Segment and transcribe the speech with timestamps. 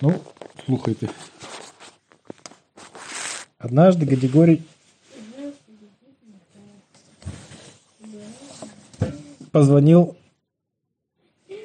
[0.00, 0.20] Ну,
[0.64, 1.10] слухайте.
[3.58, 4.64] Однажды Гадигорий
[9.50, 10.16] позвонил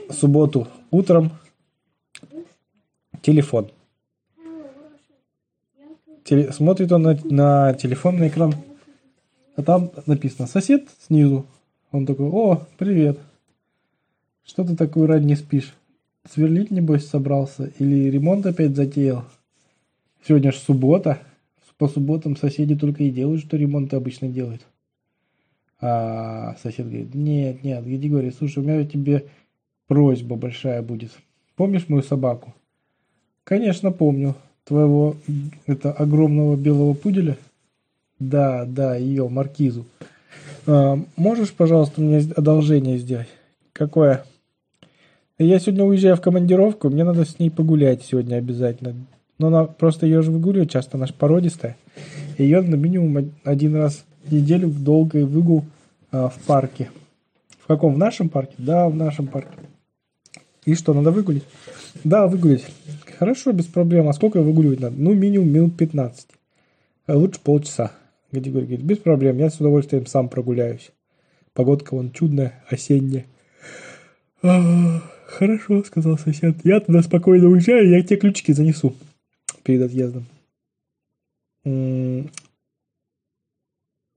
[0.10, 1.32] в субботу утром
[3.22, 3.72] телефон.
[6.24, 8.56] Теле- смотрит он на, на телефон, на экран,
[9.56, 11.46] а там написано «Сосед» снизу.
[11.92, 13.20] Он такой «О, привет!
[14.46, 15.74] Что ты такой рано не спишь?
[16.30, 17.72] Сверлить, небось, собрался?
[17.80, 19.26] Или ремонт опять затеял?
[20.26, 21.20] Сегодня ж суббота.
[21.78, 24.62] По субботам соседи только и делают, что ремонт обычно делают».
[25.86, 29.26] А сосед говорит, нет, нет, Григорий, слушай, у меня тебе
[29.88, 31.12] просьба большая будет.
[31.58, 32.54] Помнишь мою собаку?
[33.44, 34.34] Конечно, помню.
[34.64, 35.18] Твоего,
[35.66, 37.36] это, огромного белого пуделя?
[38.18, 39.86] Да, да, ее, маркизу.
[40.68, 43.28] А, можешь, пожалуйста, мне одолжение сделать?
[43.74, 44.24] Какое?
[45.40, 48.96] Я сегодня уезжаю в командировку, мне надо с ней погулять сегодня обязательно.
[49.40, 51.76] Но она просто ее же выгуливает часто, она же породистая.
[52.38, 55.66] Ее на минимум один раз в неделю в долгий выгул
[56.12, 56.92] а, в парке.
[57.60, 57.96] В каком?
[57.96, 58.54] В нашем парке?
[58.60, 59.58] Да, в нашем парке.
[60.66, 61.44] И что, надо выгулить?
[62.04, 62.66] Да, выгулить.
[63.18, 64.10] Хорошо, без проблем.
[64.10, 64.96] А сколько выгуливать надо?
[64.98, 66.28] Ну, минимум минут 15.
[67.08, 67.92] А лучше полчаса.
[68.32, 70.92] Григорий говорит, без проблем, я с удовольствием сам прогуляюсь.
[71.54, 73.26] Погодка вон чудная, осенняя.
[75.26, 76.58] «А, хорошо, сказал сосед.
[76.64, 78.96] Я туда спокойно уезжаю, я тебе ключики занесу
[79.64, 80.26] перед отъездом.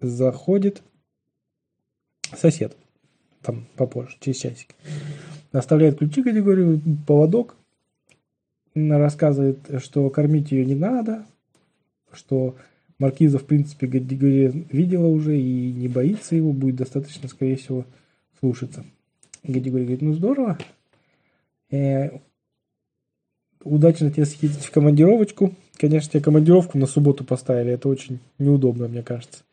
[0.00, 0.82] Заходит
[2.36, 2.77] сосед.
[3.42, 4.74] Там попозже, через часик.
[5.52, 7.56] Оставляет ключи категорию, поводок.
[8.74, 11.24] Рассказывает, что кормить ее не надо,
[12.12, 12.56] что
[12.98, 17.86] Маркиза, в принципе, Гадигория видела уже и не боится его, будет достаточно, скорее всего,
[18.38, 18.84] слушаться.
[19.44, 20.58] Гадигорий говорит, ну здорово,
[23.62, 25.55] удачно тебе съездить в командировочку.
[25.77, 29.45] Конечно, тебе командировку на субботу поставили, это очень неудобно, мне кажется.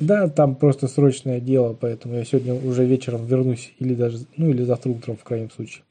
[0.00, 4.64] Да, там просто срочное дело, поэтому я сегодня уже вечером вернусь, или даже, ну, или
[4.64, 5.84] завтра утром, в крайнем случае.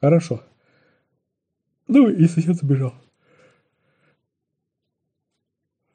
[0.00, 0.42] Хорошо.
[1.86, 2.94] Ну, и сосед забежал.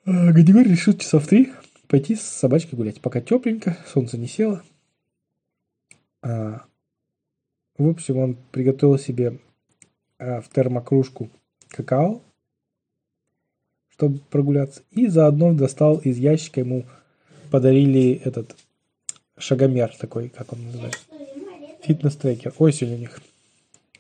[0.06, 1.52] А, Гадигорий решил часа в три
[1.88, 4.62] пойти с собачкой гулять, пока тепленько, солнце не село.
[6.22, 6.64] А,
[7.78, 9.40] в общем, он приготовил себе
[10.18, 11.30] а, в термокружку
[11.70, 12.22] какао,
[13.90, 16.86] чтобы прогуляться, и заодно достал из ящика ему
[17.52, 18.56] подарили этот
[19.38, 21.06] шагомер такой, как он называется,
[21.84, 22.54] фитнес-трекер.
[22.58, 23.22] Осень у них.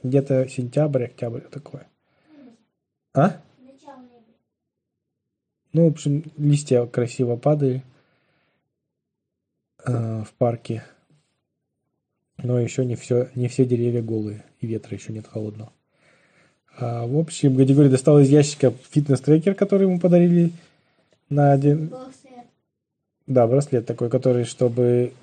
[0.03, 1.87] Где-то сентябрь, октябрь такое.
[3.13, 3.41] А?
[5.73, 7.83] Ну, в общем, листья красиво падали
[9.85, 10.83] э, в парке.
[12.37, 15.71] Но еще не все, не все деревья голые, и ветра еще нет холодного.
[16.77, 20.51] А, в общем, Гадигорий достал из ящика фитнес-трекер, который ему подарили
[21.29, 21.93] на один...
[23.25, 25.13] Да, браслет такой, который, чтобы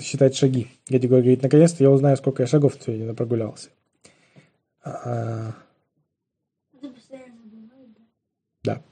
[0.00, 0.68] считать шаги.
[0.88, 3.70] Гадигорий говорит, наконец-то я узнаю, сколько я шагов сегодня прогулялся.
[4.84, 5.54] А,
[6.80, 6.88] да.
[8.62, 8.82] да?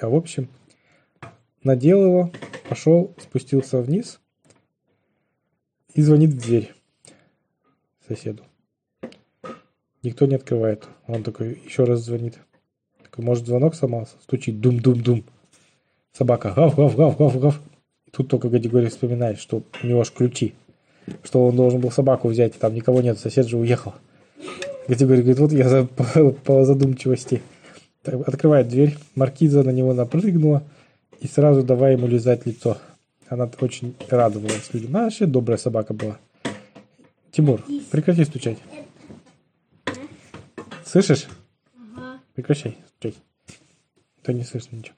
[0.00, 0.48] Я, в общем,
[1.62, 2.32] надел его,
[2.68, 4.18] пошел, спустился вниз
[5.94, 6.74] и звонит в дверь
[8.06, 8.42] соседу.
[10.02, 10.88] Никто не открывает.
[11.06, 12.38] Он такой еще раз звонит.
[13.02, 14.16] Такой, может, звонок сломался?
[14.22, 15.24] Стучит, дум-дум-дум.
[16.12, 17.60] Собака, гав-гав-гав-гав-гав.
[18.10, 20.54] Тут только Гадигорий вспоминает, что у него аж ключи.
[21.22, 23.94] Что он должен был собаку взять, и там никого нет, сосед же уехал.
[24.88, 27.42] Гадигорий говорит, вот я за- по, по задумчивости.
[28.04, 30.64] Открывает дверь, маркиза на него напрыгнула
[31.20, 32.78] и сразу давай ему лизать лицо.
[33.32, 34.94] Она очень радовалась людям.
[34.94, 36.18] Она вообще добрая собака была.
[37.30, 38.58] Тимур, прекрати стучать.
[40.84, 41.28] Слышишь?
[41.74, 42.20] Ага.
[42.34, 43.18] Прекращай стучать.
[43.48, 44.96] А То не слышно ничего.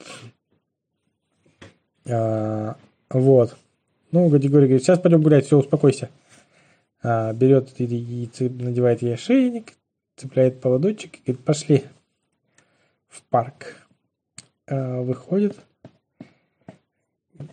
[2.06, 2.76] А,
[3.08, 3.56] вот.
[4.10, 6.10] Ну, Гадигорий говорит, сейчас пойдем гулять, все, успокойся.
[7.04, 9.74] А, берет и, надевает ей ошейник,
[10.16, 11.84] цепляет поводочек и говорит, пошли
[13.06, 13.76] в парк.
[14.66, 15.56] А, выходит.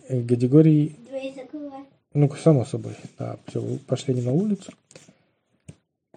[0.08, 1.84] Э, Гадигорий Двери закрывай.
[2.14, 4.72] ну, само собой, да, все, пошли они на улицу.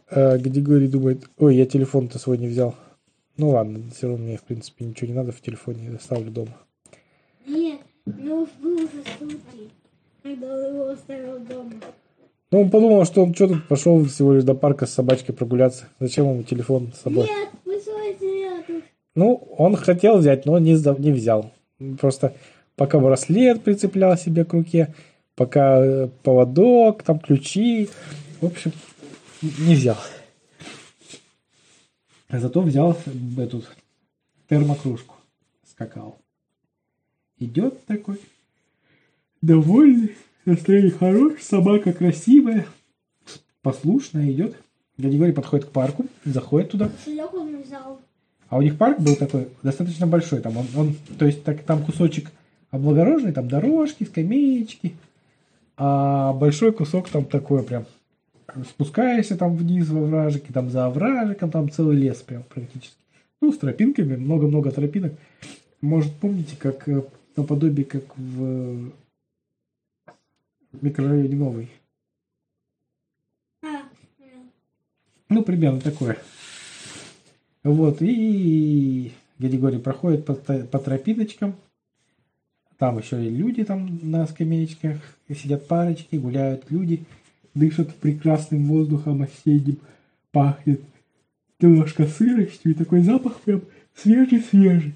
[0.09, 2.75] А Гадигорий думает, ой, я телефон-то свой не взял.
[3.37, 6.57] Ну ладно, все равно мне, в принципе, ничего не надо в телефоне, я оставлю дома.
[7.45, 9.71] Нет, ну был уже случай,
[10.23, 11.73] когда он его оставил дома.
[12.51, 15.89] Ну, он подумал, что он что тут пошел всего лишь до парка с собачкой прогуляться.
[15.99, 17.25] Зачем ему телефон с собой?
[17.25, 18.15] Нет, мы свой
[18.65, 18.83] тут.
[19.15, 21.51] Ну, он хотел взять, но не, не взял.
[21.99, 22.33] Просто
[22.75, 24.93] пока браслет прицеплял себе к руке,
[25.35, 27.89] пока э, поводок, там ключи.
[28.41, 28.71] В общем,
[29.41, 29.97] не взял.
[32.29, 32.97] Зато взял
[33.37, 33.63] эту
[34.49, 35.15] термокружку
[35.63, 36.17] с какао.
[37.37, 38.19] Идет такой,
[39.41, 42.65] довольный, настроение хорошее, собака красивая,
[43.61, 44.55] послушная идет.
[44.97, 46.89] Григорий подходит к парку, заходит туда.
[48.47, 50.39] А у них парк был такой достаточно большой.
[50.39, 52.31] Там он, он то есть так, там кусочек
[52.75, 54.95] облагороженный, там дорожки, скамеечки.
[55.77, 57.85] А большой кусок там такой прям
[58.63, 62.95] спускаешься там вниз во вражике, там за овражиком, там целый лес прям практически.
[63.41, 65.13] Ну, с тропинками, много-много тропинок.
[65.81, 67.03] Может, помните, как э,
[67.35, 68.91] наподобие, как в
[70.81, 71.69] микрорайоне Новый.
[75.27, 76.17] Ну, примерно такое.
[77.63, 81.55] Вот, и Григорий проходит по, по тропиночкам.
[82.77, 84.97] Там еще и люди там на скамеечках.
[85.29, 87.05] Сидят парочки, гуляют люди.
[87.53, 89.77] Дышат прекрасным воздухом осенним.
[90.31, 90.81] Пахнет
[91.59, 92.71] немножко сыростью.
[92.71, 93.61] И такой запах прям
[93.95, 94.93] свежий-свежий.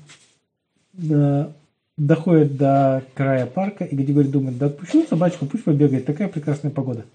[0.93, 1.53] Да.
[1.97, 7.05] Доходит до края парка, и Григорий думает, да отпущу собачку, пусть побегает, такая прекрасная погода.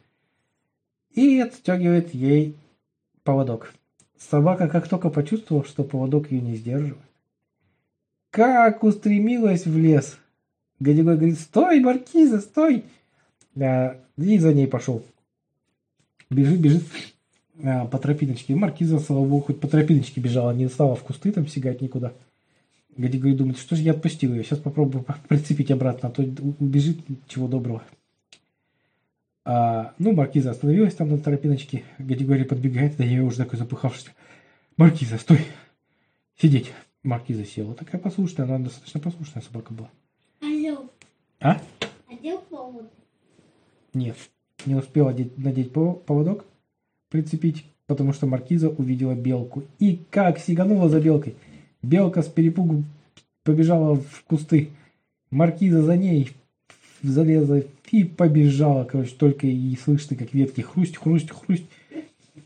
[1.15, 2.55] И отстегивает ей
[3.23, 3.73] поводок.
[4.19, 6.99] Собака как только почувствовала, что поводок ее не сдерживает,
[8.31, 10.19] как устремилась в лес.
[10.81, 12.85] Гадигой говорит, стой, Маркиза, стой!
[13.57, 15.05] И за ней пошел.
[16.31, 16.83] Бежит, бежит
[17.63, 18.55] а, по тропиночке.
[18.55, 22.13] Маркиза, слава богу, хоть по тропиночке бежала, не стала в кусты там сигать никуда.
[22.97, 26.99] Гадигой думает, что же я отпустил ее, сейчас попробую по- прицепить обратно, а то убежит
[27.29, 27.83] чего доброго.
[29.45, 31.85] А, ну, Маркиза остановилась там на тропиночке.
[31.99, 34.11] Гадигорий подбегает до нее уже такой запыхавшийся.
[34.77, 35.41] Маркиза, стой!
[36.41, 36.73] Сидеть.
[37.03, 37.75] Маркиза села.
[37.75, 39.91] Такая послушная, она достаточно послушная собака была.
[41.45, 41.61] А?
[42.11, 42.91] Одел повод.
[43.93, 44.17] Нет.
[44.65, 46.47] Не успела одеть- надеть пов- поводок,
[47.11, 49.63] прицепить, потому что Маркиза увидела белку.
[49.79, 51.37] И как сиганула за белкой.
[51.83, 52.85] Белка с перепугу
[53.43, 54.71] побежала в кусты.
[55.31, 56.31] Маркиза за ней
[57.03, 58.85] залезла и побежала.
[58.85, 61.67] Короче, только и слышно, как ветки хрусть, хрусть, хрусть.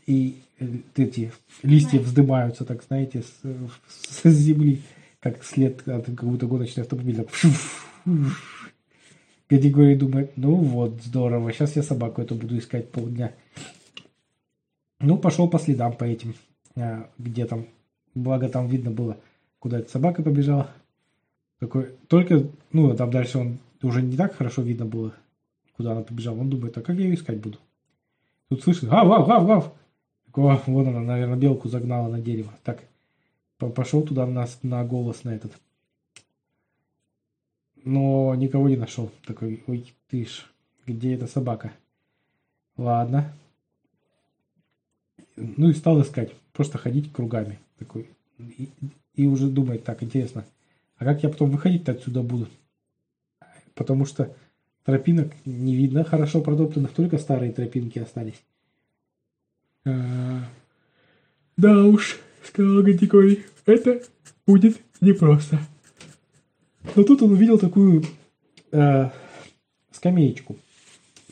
[0.07, 0.67] И э,
[0.97, 1.31] эти
[1.63, 4.81] листья вздымаются, так знаете, с, с земли,
[5.21, 7.23] как след от какого-то гоночного автомобиля.
[7.23, 7.51] Так,
[9.49, 13.33] Категория думает, ну вот, здорово, сейчас я собаку эту буду искать полдня.
[14.99, 16.35] Ну, пошел по следам по этим,
[16.75, 17.65] а, где там,
[18.13, 19.17] благо там видно было,
[19.57, 20.69] куда эта собака побежала.
[21.59, 25.15] Такой, только, ну, там дальше он уже не так хорошо видно было,
[25.75, 26.39] куда она побежала.
[26.39, 27.57] Он думает, а как я ее искать буду?
[28.49, 29.73] Тут слышит, гав, гав, гав, гав.
[30.27, 32.53] Такой, «О, вон она, наверное, белку загнала на дерево.
[32.63, 32.83] Так,
[33.57, 35.53] по- пошел туда на, на голос на этот.
[37.89, 39.11] Но никого не нашел.
[39.25, 40.45] Такой, ой, ты ж,
[40.85, 41.71] где эта собака?
[42.77, 43.33] Ладно.
[45.35, 46.35] Ну и стал искать.
[46.53, 47.57] Просто ходить кругами.
[47.79, 48.07] Такой.
[48.37, 48.69] И,
[49.15, 50.45] и уже думает, так, интересно,
[50.97, 52.47] а как я потом выходить-то отсюда буду?
[53.73, 54.35] Потому что
[54.85, 58.39] тропинок не видно хорошо протоптанных, только старые тропинки остались.
[59.87, 60.43] А,
[61.57, 64.03] Да уж, сказал Гантикорий, это
[64.45, 65.57] будет непросто.
[66.95, 68.03] Но тут он увидел такую
[68.71, 69.09] э,
[69.91, 70.55] скамеечку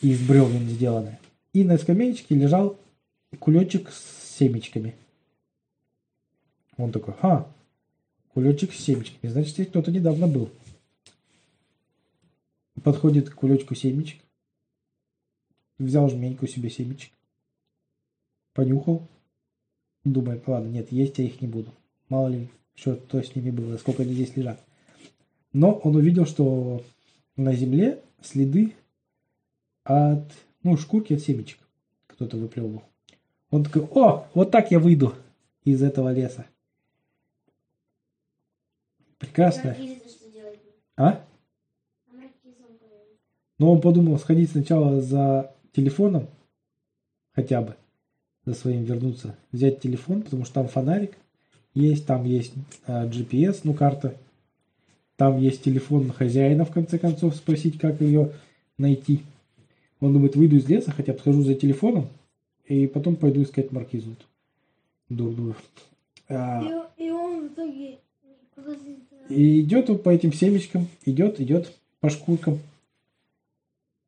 [0.02, 1.20] из бревен сделанная.
[1.54, 2.78] И на скамеечке лежал
[3.40, 4.96] кулечек с семечками.
[6.78, 7.48] Он такой, ха,
[8.34, 9.32] кулечек с семечками.
[9.32, 10.50] Значит, здесь кто-то недавно был.
[12.84, 14.22] Подходит к кулечку семечек.
[15.80, 17.12] Взял жменьку себе семечек.
[18.54, 19.08] Понюхал.
[20.04, 21.74] Думает, ладно, нет, есть я их не буду.
[22.10, 24.64] Мало ли, что то с ними было, сколько они здесь лежат.
[25.58, 26.84] Но он увидел, что
[27.36, 28.76] на земле следы
[29.84, 31.58] от, ну, шкурки от семечек.
[32.06, 32.84] Кто-то выплевывал.
[33.50, 35.16] Он такой, о, вот так я выйду
[35.64, 36.46] из этого леса.
[39.18, 39.76] Прекрасно.
[40.96, 41.26] А?
[43.58, 46.28] Но он подумал сходить сначала за телефоном,
[47.32, 47.76] хотя бы,
[48.46, 51.18] за своим вернуться, взять телефон, потому что там фонарик
[51.74, 52.54] есть, там есть
[52.86, 54.16] а, GPS, ну, карта,
[55.18, 58.32] там есть телефон хозяина, в конце концов, спросить, как ее
[58.78, 59.22] найти.
[60.00, 62.08] Он думает, выйду из леса, хотя бы схожу за телефоном,
[62.66, 64.16] и потом пойду искать маркизу.
[65.10, 65.56] Дурную.
[66.30, 67.98] А, И, и он в итоге.
[69.30, 72.60] И идет он по этим семечкам, идет, идет по шкуркам.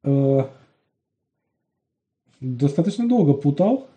[0.04, 0.44] Э,
[2.39, 3.88] достаточно долго путал.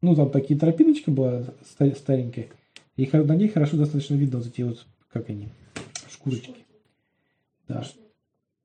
[0.00, 2.48] Ну, там такие тропиночка была ста- старенькая.
[2.96, 5.48] И на ней хорошо достаточно видно вот эти вот, как они,
[6.12, 6.54] шкурочки.
[7.68, 7.84] Да.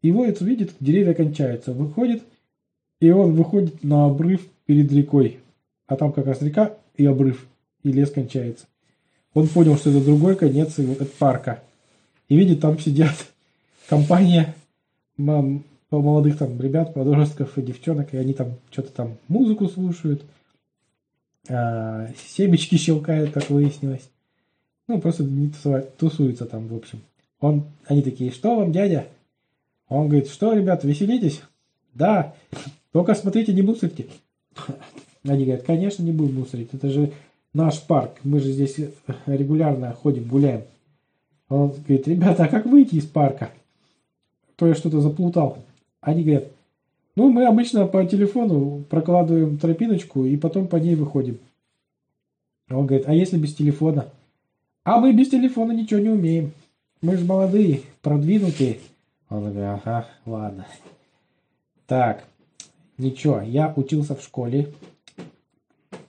[0.02, 1.74] И вот видит, деревья кончаются.
[1.74, 2.24] Выходит,
[3.00, 5.40] и он выходит на обрыв перед рекой.
[5.88, 7.48] А там как раз река и обрыв,
[7.84, 8.66] и лес кончается.
[9.34, 11.64] Он понял, что это другой конец от парка.
[12.28, 13.16] И видит, там сидят
[13.90, 14.56] компания
[15.18, 20.24] мам, молодых там ребят, подростков и девчонок, и они там что-то там музыку слушают,
[21.50, 24.10] а, семечки щелкают, как выяснилось.
[24.88, 25.52] Ну, просто не
[25.98, 27.02] тусуются там, в общем.
[27.40, 29.08] Он, они такие, что вам, дядя?
[29.90, 31.42] Он говорит, что, ребята, веселитесь?
[31.94, 32.36] Да,
[32.92, 34.08] только смотрите, не мусорьте.
[35.24, 37.12] Они говорят, конечно, не будем мусорить, это же
[37.54, 38.78] наш парк, мы же здесь
[39.26, 40.64] регулярно ходим, гуляем.
[41.50, 43.52] Он говорит, ребята, а как выйти из парка?
[44.56, 45.60] То я что-то заплутал.
[46.02, 46.46] Они говорят,
[47.16, 51.40] ну, мы обычно по телефону прокладываем тропиночку и потом по ней выходим.
[52.70, 54.08] Он говорит, а если без телефона?
[54.84, 56.52] А мы без телефона ничего не умеем.
[57.02, 58.80] Мы же молодые, продвинутые.
[59.30, 60.66] Он говорит, ага, ладно.
[61.86, 62.26] Так,
[62.98, 64.74] ничего, я учился в школе,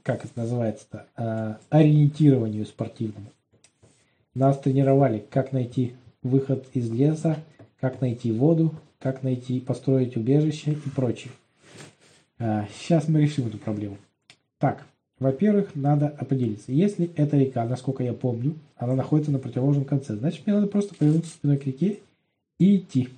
[0.03, 3.31] как это называется-то, э, ориентированию спортивному.
[4.35, 7.37] Нас тренировали, как найти выход из леса,
[7.81, 11.33] как найти воду, как найти, построить убежище и прочее.
[12.39, 13.99] А, Сейчас мы решим эту проблему.
[14.59, 14.87] Так,
[15.19, 16.71] во-первых, надо определиться.
[16.73, 20.95] Если эта река, насколько я помню, она находится на противоположном конце, значит, мне надо просто
[20.95, 22.01] повернуться спиной к реке
[22.59, 23.09] и идти.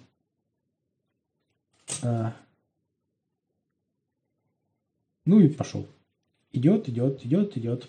[2.02, 2.34] А.
[5.26, 5.86] Ну и пошел.
[6.52, 7.88] Идет, идет, идет, идет.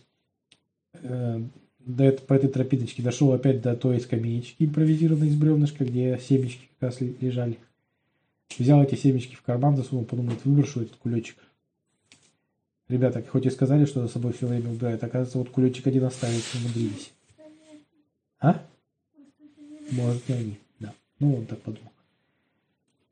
[0.93, 1.41] Э,
[1.79, 6.69] до эт- по этой тропиночке дошел опять до той скамеечки импровизированной из бревнышка, где семечки
[6.79, 7.57] как раз ли- лежали.
[8.57, 11.37] Взял эти семечки в карман, засунул, подумал, выброшу этот кулечек.
[12.91, 16.43] Ребята, хоть и сказали, что за собой все время убирают, оказывается, вот кулечек один оставить
[16.55, 17.13] умудрились.
[18.41, 18.61] А?
[19.91, 20.93] Может, и они, да.
[21.17, 21.89] Ну, он так подумал.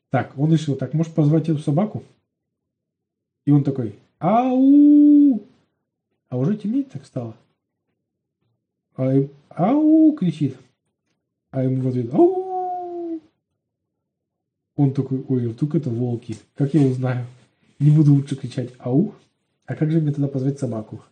[0.10, 2.04] Так, он решил, так, может позвать эту собаку?
[3.46, 5.48] И он такой, ау!
[6.28, 7.38] А уже темнеть так стало.
[8.98, 10.58] А им, ау, кричит.
[11.52, 13.22] А ему в ответ, ау!
[14.76, 16.36] Он такой, ой, а вдруг это волки.
[16.56, 17.26] Как я узнаю?
[17.80, 19.16] Не буду лучше кричать ау.
[19.70, 21.04] А как же мне тогда позвать собаку?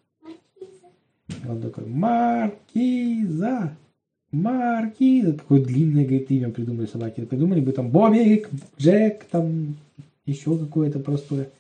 [1.48, 3.78] Он такой, Маркиза!
[4.32, 5.34] Маркиза!
[5.34, 7.24] Какое длинное, говорит, имя придумали собаки.
[7.24, 8.50] Придумали бы там Бобик,
[8.80, 9.78] Джек, там
[10.26, 11.52] еще какое-то простое.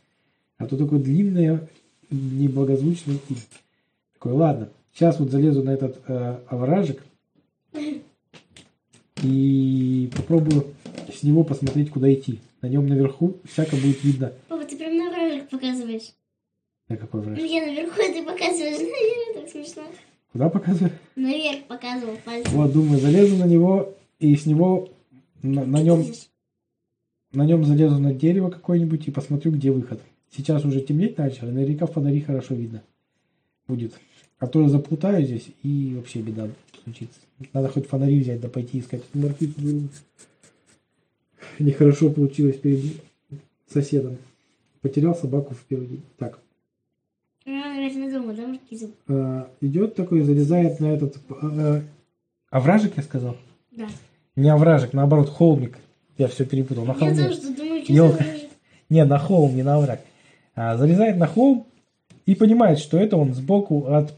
[0.57, 1.69] А то такое длинное,
[2.09, 3.41] неблагозвучное имя.
[4.15, 7.03] Такой, ладно, сейчас вот залезу на этот э, овражек
[9.21, 10.65] и попробую
[11.13, 12.39] с него посмотреть, куда идти.
[12.63, 14.33] На нем наверху всяко будет видно.
[14.47, 16.13] Папа, ты прям наверх показываешь.
[16.89, 17.45] На какой овражек?
[17.49, 19.33] я наверху, ты показываешь наверх.
[19.35, 19.83] Так смешно.
[20.31, 20.91] Куда показываю?
[21.15, 22.53] Наверх показывал пальцем.
[22.53, 24.89] Вот, думаю, залезу на него и с него
[25.41, 26.05] на, на нем
[27.33, 30.01] на нем залезу на дерево какое-нибудь и посмотрю, где выход.
[30.35, 32.83] Сейчас уже темнеть начало, наверняка фонари хорошо видно
[33.67, 33.93] будет.
[34.39, 36.47] А то я заплутаю здесь и вообще беда
[36.83, 37.19] случится.
[37.53, 39.01] Надо хоть фонари взять, да пойти искать.
[39.13, 39.81] Маркиз беру.
[41.59, 42.95] Нехорошо получилось перед
[43.71, 44.17] соседом.
[44.81, 46.01] Потерял собаку в первый день.
[46.17, 46.39] Так,
[47.36, 47.36] Ну, наверное, дома, да, маркизу?
[47.36, 47.36] э,
[49.61, 51.17] идет такой, залезает на этот...
[51.41, 51.81] э,
[52.49, 53.37] овражек, я сказал?
[53.71, 53.87] Да.
[54.35, 55.77] Не овражек, наоборот, холмик.
[56.17, 56.83] Я все перепутал.
[56.85, 57.23] На Я холме.
[57.23, 58.49] тоже тут думаю, что овражек.
[58.89, 60.01] Не, на холм, не на овраг.
[60.55, 61.65] А, залезает на холм
[62.25, 64.13] и понимает, что это он сбоку от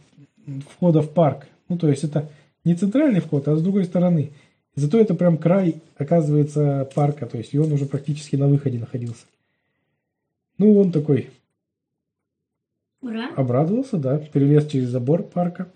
[0.72, 1.48] входа в парк.
[1.68, 2.30] Ну, то есть это
[2.64, 4.32] не центральный вход, а с другой стороны.
[4.76, 7.26] Зато это прям край, оказывается, парка.
[7.26, 9.26] То есть и он уже практически на выходе находился.
[10.58, 11.30] Ну, он такой
[13.02, 13.30] Ура.
[13.36, 15.70] обрадовался, да, перелез через забор парка,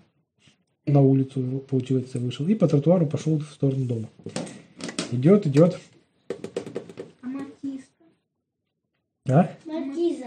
[0.86, 2.46] на улицу, получается, вышел.
[2.46, 4.08] И по тротуару пошел в сторону дома.
[5.10, 5.78] Идет, идет.
[7.22, 8.04] А маркизка?
[9.28, 9.50] А?
[9.64, 10.26] Маркиза.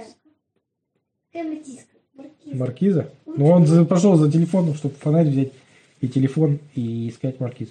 [1.32, 1.96] Какая маркизка?
[2.16, 2.56] Маркиза.
[2.58, 3.10] Маркиза?
[3.26, 5.52] Ну, он за- пошел за телефоном, чтобы фонарь взять
[6.02, 7.70] и телефон и искать маркиз.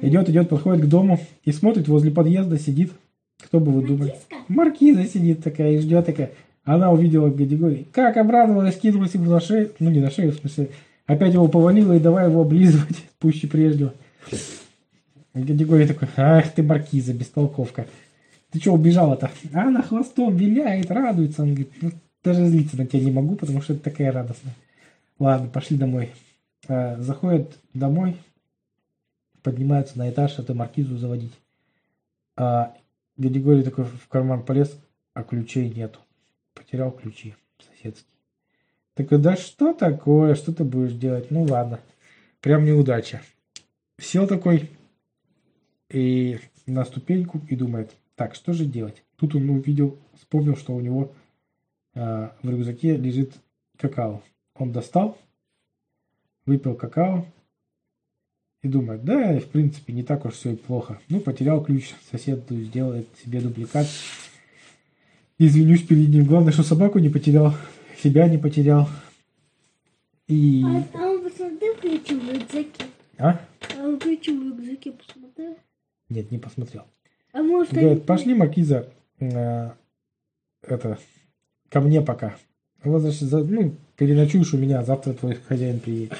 [0.00, 2.92] Идет, идет, подходит к дому и смотрит, возле подъезда сидит.
[3.42, 4.14] Кто бы вы думали?
[4.48, 6.32] Маркиза сидит такая и ждет такая.
[6.64, 7.88] Она увидела Гадигорий.
[7.92, 9.72] Как обрадовалась, кинулась ему на шею.
[9.80, 10.70] Ну, не на шею, в смысле.
[11.06, 13.92] Опять его повалила и давай его облизывать пуще прежнего.
[15.34, 17.86] Гадигорий такой, ах ты, Маркиза, бестолковка.
[18.50, 19.30] Ты что убежала-то?
[19.54, 21.42] А она хвостом виляет, радуется.
[21.42, 21.90] Он говорит, ну,
[22.22, 24.54] даже злиться на тебя не могу, потому что это такая радостная.
[25.18, 26.10] Ладно, пошли домой.
[26.68, 28.16] А, заходят домой,
[29.42, 31.32] поднимаются на этаж, эту маркизу заводить.
[32.36, 32.74] А
[33.16, 34.76] Григорий такой в карман полез,
[35.14, 35.98] а ключей нету.
[36.54, 38.12] Потерял ключи соседские.
[38.94, 41.30] Такой, да что такое, что ты будешь делать?
[41.30, 41.80] Ну ладно,
[42.40, 43.22] прям неудача.
[43.98, 44.70] Сел такой
[45.88, 49.02] и на ступеньку и думает, так, что же делать?
[49.16, 51.12] Тут он увидел, вспомнил, что у него
[51.94, 53.34] а, в рюкзаке лежит
[53.78, 54.22] какао.
[54.54, 55.18] Он достал,
[56.46, 57.26] выпил какао
[58.62, 61.00] И думает, да, в принципе, не так уж все и плохо.
[61.08, 63.86] Ну, потерял ключ, сосед сделает себе дубликат.
[65.44, 66.24] Извинюсь перед ним.
[66.24, 67.52] Главное, что собаку не потерял,
[68.00, 68.88] себя не потерял.
[70.28, 70.62] И...
[70.94, 72.84] А, он посмотрел ключи в рюкзаке?
[73.18, 73.40] А?
[73.76, 75.56] А он ключи в рюкзаке посмотрел?
[76.08, 76.84] Нет, не посмотрел.
[77.32, 79.70] А может, Говорит, они- пошли, Маркиза, э,
[80.62, 80.98] это,
[81.68, 82.36] ко мне пока.
[82.84, 86.16] Возвращ- за- ну, переночуешь у меня, завтра твой хозяин приедет.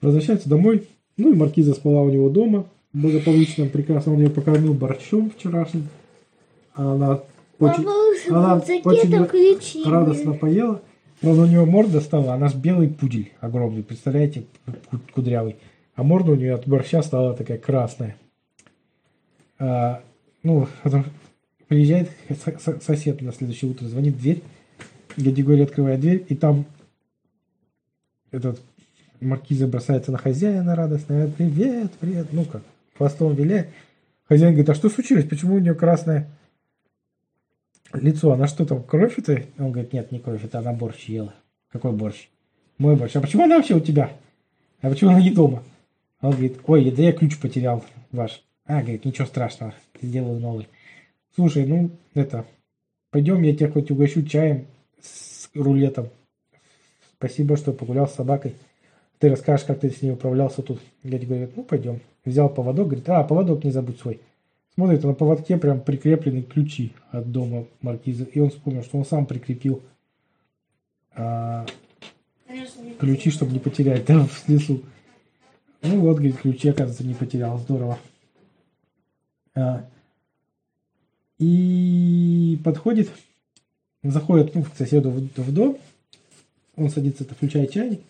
[0.00, 5.28] Возвращается домой, ну и Маркиза спала у него дома, благополучно, прекрасно, он ее покормил борщом
[5.32, 5.88] вчерашним.
[6.74, 7.20] А она
[7.58, 7.90] очень Папа,
[8.28, 9.84] она очень ключи.
[9.84, 10.82] радостно поела.
[11.20, 14.44] Правда, у него морда стала, она ж белый пудель огромный, представляете,
[14.90, 15.56] ку- кудрявый.
[15.96, 18.16] А морда у нее от борща стала такая красная.
[19.58, 20.00] А,
[20.44, 20.68] ну,
[21.66, 22.10] приезжает
[22.44, 24.42] со- со- сосед на следующее утро, звонит в дверь,
[25.16, 26.64] Гадигорий открывает дверь, и там
[28.30, 28.60] этот
[29.20, 32.62] маркиза бросается на хозяина радостно, привет, привет, ну как,
[32.96, 33.68] хвостом виляет.
[34.28, 36.28] Хозяин говорит, а что случилось, почему у нее красное
[37.92, 39.44] лицо, она что там, кровь это?
[39.58, 41.34] Он говорит, нет, не кровь, это она борщ ела.
[41.70, 42.28] Какой борщ?
[42.78, 43.16] Мой борщ.
[43.16, 44.12] А почему она вообще у тебя?
[44.80, 45.62] А почему она не дома?
[46.20, 48.42] Он говорит, ой, да я ключ потерял ваш.
[48.66, 50.68] А, говорит, ничего страшного, сделаю новый.
[51.34, 52.44] Слушай, ну, это,
[53.10, 54.66] пойдем, я тебя хоть угощу чаем
[55.00, 56.08] с рулетом.
[57.14, 58.54] Спасибо, что погулял с собакой.
[59.18, 60.80] Ты расскажешь, как ты с ней управлялся тут.
[61.02, 62.00] Дядя говорит, ну, пойдем.
[62.24, 64.20] Взял поводок, говорит, а, поводок не забудь свой.
[64.78, 68.22] Смотрит, а на поводке прям прикреплены ключи от дома маркиза.
[68.22, 69.82] И он вспомнил, что он сам прикрепил
[71.16, 71.66] а,
[73.00, 74.84] ключи, чтобы не потерять там в лесу.
[75.82, 77.58] Ну вот, говорит, ключи, оказывается, не потерял.
[77.58, 77.98] Здорово.
[79.56, 79.84] А,
[81.40, 83.10] и подходит,
[84.04, 85.76] заходит ну, к соседу в, в дом,
[86.76, 88.00] он садится, включает чайник,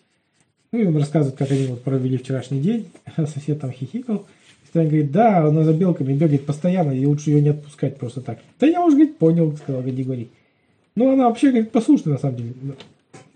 [0.71, 4.27] ну и он рассказывает, как они вот провели вчерашний день, сосед там хихикал.
[4.69, 8.39] Стэн говорит, да, она за белками бегает постоянно, и лучше ее не отпускать просто так.
[8.59, 10.29] Да я уже, говорит, понял, сказал Гадигорий.
[10.95, 12.53] Ну, она вообще, говорит, послушная, на самом деле.
[12.61, 12.73] Ну,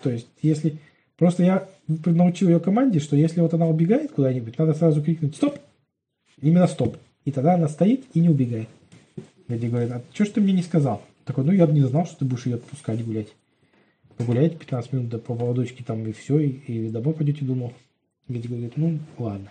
[0.01, 0.77] То есть, если...
[1.17, 5.57] Просто я научил ее команде, что если вот она убегает куда-нибудь, надо сразу крикнуть «Стоп!»
[6.41, 8.67] Именно «Стоп!» И тогда она стоит и не убегает.
[9.47, 11.01] Гади говорит, а что ж ты мне не сказал?
[11.25, 13.29] Такой, ну я бы не знал, что ты будешь ее отпускать гулять.
[14.17, 17.73] Погуляете 15 минут до по поводочке там и все, и, и домой пойдете, думал.
[18.27, 19.49] Гади говорит, ну ладно.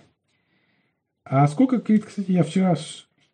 [1.25, 2.77] А сколько, кстати, я вчера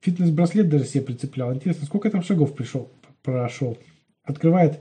[0.00, 1.52] фитнес-браслет даже себе прицеплял.
[1.52, 2.90] Интересно, сколько там шагов пришел,
[3.22, 3.78] прошел?
[4.22, 4.80] Открывает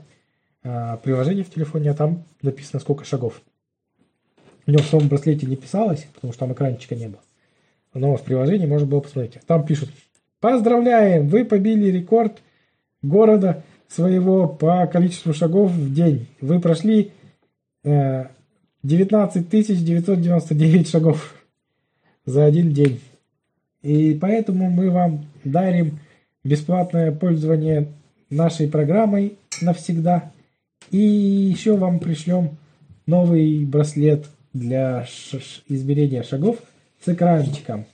[0.62, 3.40] а, приложение в телефоне, а там написано, сколько шагов.
[4.66, 7.22] У него в самом браслете не писалось, потому что там экранчика не было.
[7.94, 9.42] Но в приложении можно было посмотреть.
[9.46, 9.90] Там пишут,
[10.40, 12.42] поздравляем, вы побили рекорд
[13.00, 16.26] города своего по количеству шагов в день.
[16.42, 17.12] Вы прошли
[17.84, 18.26] э,
[18.82, 21.34] 19 999 шагов
[22.28, 23.00] за один день.
[23.82, 25.98] И поэтому мы вам дарим
[26.44, 27.88] бесплатное пользование
[28.28, 30.30] нашей программой навсегда.
[30.90, 32.58] И еще вам пришлем
[33.06, 35.06] новый браслет для
[35.68, 36.58] измерения шагов
[37.02, 37.86] с экранчиком.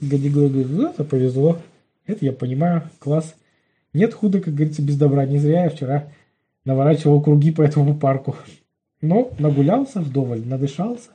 [0.00, 1.58] Гадигой говорит, это повезло.
[2.06, 3.34] Это я понимаю, класс.
[3.92, 5.26] Нет худа, как говорится, без добра.
[5.26, 6.08] Не зря я вчера
[6.64, 8.34] наворачивал круги по этому парку.
[9.00, 11.10] Но нагулялся вдоволь, надышался.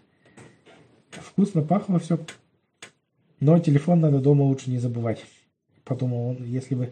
[1.22, 2.20] Вкусно пахло все.
[3.40, 5.24] Но телефон надо дома лучше не забывать.
[5.84, 6.92] Подумал он, если бы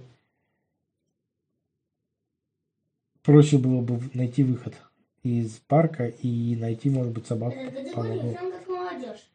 [3.24, 4.76] проще было бы найти выход
[5.24, 7.58] из парка и найти, может быть, собаку
[7.96, 8.34] по углу.
[8.34, 9.30] как молодежь.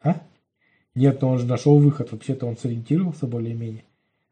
[0.00, 0.22] А?
[0.94, 2.12] Нет, но он же нашел выход.
[2.12, 3.84] Вообще-то он сориентировался более-менее.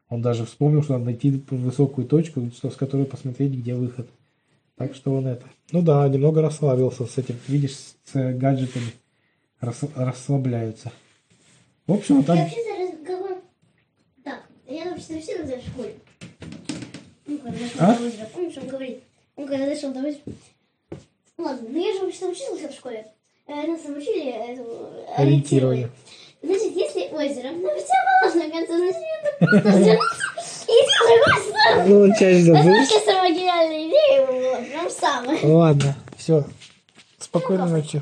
[0.09, 4.07] Он даже вспомнил, что надо найти высокую точку, что, с которой посмотреть, где выход.
[4.75, 5.45] Так что он это...
[5.71, 7.35] Ну да, немного расслабился с этим.
[7.47, 8.93] Видишь, с гаджетами
[9.63, 10.91] расслабляются.
[11.87, 12.43] В общем, вот Я так...
[12.43, 13.37] вообще за разговор...
[14.23, 15.95] Так, я вообще вообще в школе.
[17.25, 17.95] Ну, когда дошел А?
[17.95, 19.03] до озера, помнишь, он говорит,
[19.35, 20.21] он когда дошел до озера...
[21.37, 23.07] Ладно, ну я же вообще учился в школе.
[23.47, 24.65] Э, Нас там учили эту,
[25.17, 25.89] Ориентирование.
[26.41, 32.07] Значит, если озеро на противоположном конце, значит, надо просто развернуться и идти в другую сторону.
[32.07, 35.39] Ну, часть Это вообще самая гениальная идея была, прям самая.
[35.45, 36.43] Ладно, все.
[37.19, 38.01] Спокойной ночи.